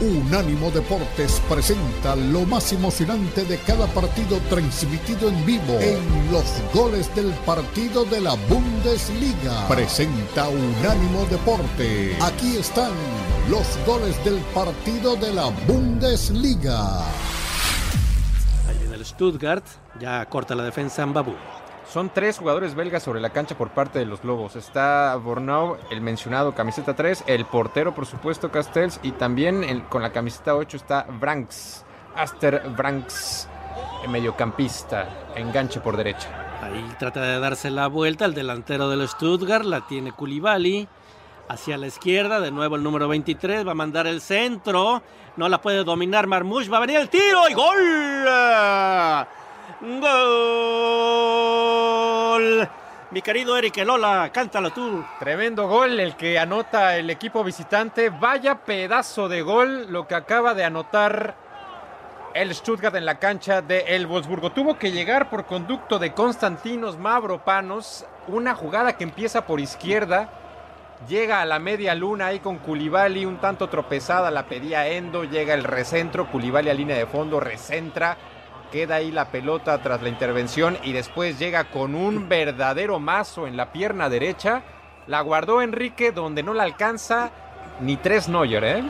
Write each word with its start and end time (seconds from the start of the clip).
Unánimo 0.00 0.70
Deportes 0.70 1.40
presenta 1.48 2.14
lo 2.16 2.44
más 2.44 2.70
emocionante 2.72 3.44
de 3.44 3.58
cada 3.58 3.86
partido 3.86 4.38
transmitido 4.50 5.28
en 5.30 5.46
vivo 5.46 5.78
en 5.80 6.30
los 6.30 6.44
goles 6.74 7.14
del 7.14 7.30
partido 7.46 8.04
de 8.04 8.20
la 8.20 8.34
Bundesliga. 8.48 9.66
Presenta 9.68 10.48
Unánimo 10.48 11.24
Deporte. 11.30 12.14
Aquí 12.20 12.56
están 12.58 12.92
los 13.48 13.66
goles 13.86 14.22
del 14.22 14.38
partido 14.54 15.16
de 15.16 15.32
la 15.32 15.46
Bundesliga. 15.66 17.00
Ahí 18.68 18.76
viene 18.78 18.96
el 18.96 19.04
Stuttgart, 19.06 19.64
ya 19.98 20.26
corta 20.26 20.54
la 20.54 20.64
defensa 20.64 21.02
en 21.04 21.14
Babu. 21.14 21.34
Son 21.92 22.10
tres 22.10 22.38
jugadores 22.38 22.74
belgas 22.74 23.02
sobre 23.02 23.20
la 23.20 23.30
cancha 23.30 23.56
por 23.56 23.70
parte 23.70 23.98
de 23.98 24.06
los 24.06 24.24
Lobos. 24.24 24.56
Está 24.56 25.16
Bornau, 25.16 25.78
el 25.90 26.00
mencionado 26.00 26.54
camiseta 26.54 26.94
3, 26.94 27.24
el 27.26 27.46
portero, 27.46 27.94
por 27.94 28.06
supuesto, 28.06 28.50
Castells, 28.50 28.98
y 29.02 29.12
también 29.12 29.84
con 29.88 30.02
la 30.02 30.10
camiseta 30.12 30.56
8 30.56 30.76
está 30.76 31.06
Branks, 31.08 31.84
Aster 32.14 32.68
Branks, 32.76 33.48
mediocampista, 34.08 35.08
enganche 35.36 35.80
por 35.80 35.96
derecha. 35.96 36.28
Ahí 36.60 36.84
trata 36.98 37.22
de 37.22 37.38
darse 37.38 37.70
la 37.70 37.86
vuelta 37.86 38.24
el 38.24 38.34
delantero 38.34 38.88
del 38.88 39.06
Stuttgart, 39.08 39.64
la 39.64 39.86
tiene 39.86 40.12
Koulibaly. 40.12 40.88
Hacia 41.48 41.78
la 41.78 41.86
izquierda, 41.86 42.40
de 42.40 42.50
nuevo 42.50 42.74
el 42.74 42.82
número 42.82 43.06
23, 43.06 43.64
va 43.64 43.70
a 43.70 43.74
mandar 43.76 44.08
el 44.08 44.20
centro. 44.20 45.00
No 45.36 45.48
la 45.48 45.60
puede 45.60 45.84
dominar 45.84 46.26
Marmouche, 46.26 46.68
va 46.68 46.78
a 46.78 46.80
venir 46.80 46.96
el 46.96 47.08
tiro 47.08 47.48
y 47.48 47.54
gol. 47.54 48.26
Gol. 49.80 50.06
Mi 53.10 53.20
querido 53.20 53.58
Eric 53.58 53.76
Elola, 53.76 54.30
cántalo 54.32 54.70
tú. 54.70 55.04
Tremendo 55.18 55.68
gol 55.68 56.00
el 56.00 56.16
que 56.16 56.38
anota 56.38 56.96
el 56.96 57.10
equipo 57.10 57.44
visitante. 57.44 58.08
Vaya 58.08 58.64
pedazo 58.64 59.28
de 59.28 59.42
gol 59.42 59.92
lo 59.92 60.08
que 60.08 60.14
acaba 60.14 60.54
de 60.54 60.64
anotar 60.64 61.34
el 62.32 62.54
Stuttgart 62.54 62.96
en 62.96 63.04
la 63.04 63.18
cancha 63.18 63.60
de 63.60 63.80
el 63.88 64.06
Wolfsburgo. 64.06 64.50
Tuvo 64.50 64.78
que 64.78 64.92
llegar 64.92 65.28
por 65.28 65.44
conducto 65.44 65.98
de 65.98 66.14
Constantinos 66.14 66.96
Mavropanos. 66.96 68.06
Una 68.28 68.54
jugada 68.54 68.96
que 68.96 69.04
empieza 69.04 69.46
por 69.46 69.60
izquierda. 69.60 70.30
Llega 71.06 71.42
a 71.42 71.46
la 71.46 71.58
media 71.58 71.94
luna 71.94 72.28
ahí 72.28 72.40
con 72.40 72.56
Koulibaly, 72.56 73.26
un 73.26 73.36
tanto 73.36 73.68
tropezada, 73.68 74.30
la 74.30 74.46
pedía 74.46 74.88
Endo, 74.88 75.24
llega 75.24 75.52
el 75.52 75.62
recentro, 75.62 76.30
Koulibaly 76.30 76.70
a 76.70 76.74
línea 76.74 76.96
de 76.96 77.04
fondo, 77.04 77.38
recentra, 77.38 78.16
queda 78.70 78.96
ahí 78.96 79.10
la 79.10 79.30
pelota 79.30 79.80
tras 79.82 80.02
la 80.02 80.08
intervención 80.08 80.78
y 80.82 80.92
después 80.92 81.38
llega 81.38 81.70
con 81.70 81.94
un 81.94 82.28
verdadero 82.28 82.98
mazo 82.98 83.46
en 83.46 83.56
la 83.56 83.72
pierna 83.72 84.08
derecha, 84.08 84.62
la 85.06 85.20
guardó 85.20 85.62
Enrique 85.62 86.12
donde 86.12 86.42
no 86.42 86.54
la 86.54 86.64
alcanza 86.64 87.30
ni 87.80 87.96
tres 87.96 88.28
Neuer, 88.28 88.64
¿eh? 88.64 88.84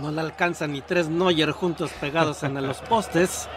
No 0.00 0.10
le 0.10 0.20
alcanza 0.20 0.66
ni 0.66 0.80
tres 0.80 1.08
Neuer 1.08 1.52
juntos 1.52 1.90
pegados 2.00 2.42
en 2.42 2.54
los 2.66 2.78
postes. 2.82 3.48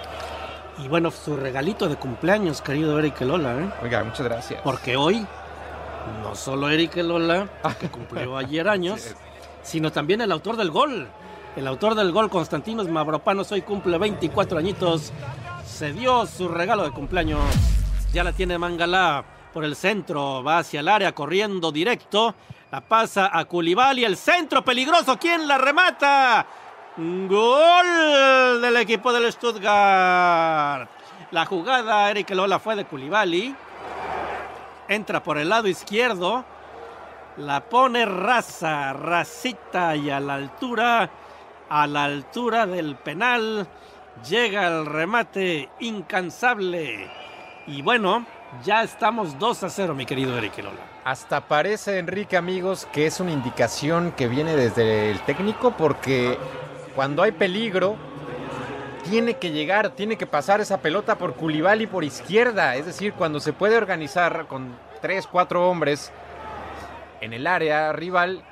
Y 0.80 0.88
bueno, 0.88 1.10
su 1.10 1.36
regalito 1.36 1.90
de 1.90 1.96
cumpleaños, 1.96 2.62
querido 2.62 3.00
Eric 3.00 3.22
Elola, 3.22 3.56
¿eh? 3.60 3.70
Oiga, 3.82 4.04
muchas 4.04 4.28
gracias. 4.28 4.62
Porque 4.64 4.96
hoy, 4.96 5.26
no 6.22 6.36
solo 6.36 6.70
Eric 6.70 6.98
Elola, 6.98 7.48
que 7.80 7.90
cumplió 7.90 8.38
ayer 8.38 8.68
años, 8.68 9.16
sino 9.64 9.92
también 9.92 10.22
el 10.22 10.32
autor 10.32 10.56
del 10.56 10.70
gol. 10.70 11.08
El 11.58 11.66
autor 11.66 11.96
del 11.96 12.12
gol, 12.12 12.30
Constantinos 12.30 12.88
Mavropanos, 12.88 13.52
hoy 13.52 13.64
cumple 13.64 13.98
24 13.98 14.60
añitos. 14.60 15.12
Se 15.66 15.92
dio 15.92 16.28
su 16.28 16.48
regalo 16.48 16.84
de 16.84 16.92
cumpleaños. 16.92 17.42
Ya 18.14 18.24
la 18.24 18.32
tiene 18.32 18.60
Mangalá 18.60 19.26
por 19.52 19.66
el 19.66 19.76
centro. 19.76 20.44
Va 20.44 20.60
hacia 20.60 20.82
el 20.82 20.88
área 20.88 21.16
corriendo 21.16 21.72
directo. 21.72 22.36
La 22.70 22.82
pasa 22.82 23.32
a 23.34 23.46
Koulibaly. 23.46 24.06
El 24.06 24.18
centro 24.18 24.64
peligroso. 24.64 25.18
¿Quién 25.18 25.48
la 25.48 25.58
remata? 25.58 26.46
Gol 26.96 28.62
del 28.62 28.78
equipo 28.78 29.12
del 29.12 29.34
Stuttgart. 29.34 30.88
La 31.32 31.46
jugada, 31.48 32.12
Eric 32.12 32.30
Elola, 32.30 32.60
fue 32.60 32.76
de 32.76 32.86
Koulibaly. 32.86 33.56
Entra 34.88 35.24
por 35.24 35.40
el 35.40 35.50
lado 35.50 35.68
izquierdo. 35.68 36.46
La 37.38 37.62
pone 37.62 38.06
rasa, 38.06 38.94
rasita 38.94 39.96
y 39.96 40.10
a 40.10 40.20
la 40.20 40.36
altura, 40.36 41.08
a 41.70 41.88
la 41.88 42.06
altura 42.06 42.66
del 42.66 42.96
penal, 42.96 43.68
llega 44.28 44.68
el 44.68 44.86
remate 44.86 45.70
incansable. 45.80 47.10
Y 47.68 47.82
bueno, 47.82 48.26
ya 48.64 48.84
estamos 48.84 49.38
2 49.40 49.64
a 49.64 49.70
0, 49.70 49.96
mi 49.96 50.06
querido 50.06 50.38
Eric 50.38 50.58
Elola. 50.60 50.80
Hasta 51.04 51.48
parece, 51.48 52.00
Enrique, 52.00 52.38
amigos, 52.38 52.88
que 52.92 53.06
es 53.06 53.20
una 53.20 53.32
indicación 53.32 54.12
que 54.12 54.28
viene 54.28 54.56
desde 54.56 55.12
el 55.12 55.20
técnico 55.22 55.76
porque 55.78 56.38
cuando 56.96 57.24
hay 57.24 57.32
peligro, 57.32 57.96
tiene 59.10 59.36
que 59.36 59.52
llegar, 59.52 59.92
tiene 59.92 60.18
que 60.18 60.28
pasar 60.28 60.60
esa 60.60 60.82
pelota 60.82 61.18
por 61.18 61.36
Koulibaly 61.36 61.88
por 61.88 62.04
izquierda. 62.04 62.76
Es 62.76 62.86
decir, 62.86 63.14
cuando 63.14 63.40
se 63.40 63.54
puede 63.54 63.78
organizar 63.78 64.48
con 64.48 64.76
tres, 65.02 65.28
cuatro 65.28 65.70
hombres 65.70 66.12
en 67.22 67.34
el 67.34 67.48
área 67.48 67.94
rival, 67.94 68.44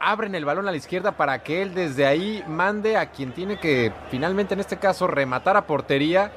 abren 0.00 0.34
el 0.34 0.44
balón 0.44 0.68
a 0.68 0.70
la 0.70 0.76
izquierda 0.76 1.12
para 1.12 1.42
que 1.42 1.62
él 1.62 1.74
desde 1.74 2.06
ahí 2.06 2.42
mande 2.46 2.96
a 2.96 3.06
quien 3.06 3.32
tiene 3.32 3.58
que 3.58 3.92
finalmente 4.10 4.54
en 4.54 4.60
este 4.60 4.76
caso 4.76 5.06
rematar 5.06 5.56
a 5.56 5.66
portería. 5.66 6.30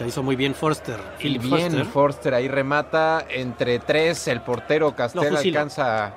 La 0.00 0.06
hizo 0.06 0.22
muy 0.22 0.34
bien 0.36 0.54
Forster. 0.54 0.98
Y 1.20 1.38
bien, 1.38 1.70
Forster. 1.72 1.84
Forster 1.86 2.34
ahí 2.34 2.48
remata 2.48 3.24
entre 3.28 3.78
tres, 3.78 4.26
el 4.28 4.40
portero 4.40 4.94
Castel 4.96 5.28
fusiló. 5.28 5.60
alcanza 5.60 6.12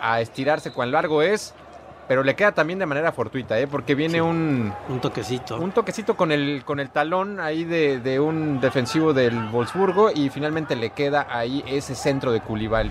a 0.00 0.20
estirarse 0.20 0.72
cuán 0.72 0.90
largo 0.90 1.22
es, 1.22 1.54
pero 2.08 2.22
le 2.24 2.34
queda 2.34 2.52
también 2.52 2.78
de 2.78 2.86
manera 2.86 3.12
fortuita, 3.12 3.58
¿eh? 3.58 3.66
porque 3.66 3.94
viene 3.94 4.14
Sí. 4.14 4.20
un, 4.20 4.72
Un 4.88 5.00
toquecito. 5.00 5.58
un 5.58 5.70
toquecito 5.72 6.16
con 6.16 6.32
el, 6.32 6.62
con 6.64 6.80
el 6.80 6.90
talón 6.90 7.38
ahí 7.40 7.64
de, 7.64 8.00
de 8.00 8.18
un 8.20 8.60
defensivo 8.60 9.12
del 9.12 9.48
Wolfsburgo 9.50 10.10
y 10.12 10.28
finalmente 10.30 10.74
le 10.76 10.90
queda 10.90 11.26
ahí 11.30 11.62
ese 11.66 11.94
centro 11.94 12.32
de 12.32 12.40
Koulibaly. 12.40 12.90